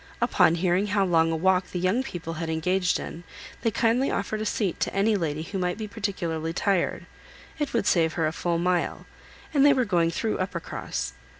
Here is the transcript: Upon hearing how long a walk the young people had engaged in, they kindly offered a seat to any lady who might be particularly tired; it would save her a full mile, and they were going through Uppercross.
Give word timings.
Upon 0.19 0.55
hearing 0.55 0.87
how 0.87 1.05
long 1.05 1.31
a 1.31 1.35
walk 1.35 1.67
the 1.69 1.77
young 1.79 2.01
people 2.01 2.33
had 2.33 2.49
engaged 2.49 2.99
in, 2.99 3.23
they 3.61 3.69
kindly 3.69 4.09
offered 4.09 4.41
a 4.41 4.47
seat 4.47 4.79
to 4.79 4.95
any 4.95 5.15
lady 5.15 5.43
who 5.43 5.59
might 5.59 5.77
be 5.77 5.87
particularly 5.87 6.53
tired; 6.53 7.05
it 7.59 7.71
would 7.71 7.85
save 7.85 8.13
her 8.13 8.25
a 8.25 8.31
full 8.33 8.57
mile, 8.57 9.05
and 9.53 9.63
they 9.63 9.73
were 9.73 9.85
going 9.85 10.09
through 10.09 10.39
Uppercross. 10.39 11.13